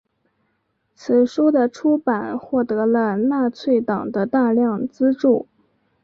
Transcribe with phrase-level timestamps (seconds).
[0.95, 5.47] 此书的出版获得了纳粹党的大量资助。